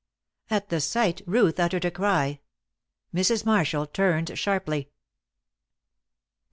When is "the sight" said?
0.69-1.21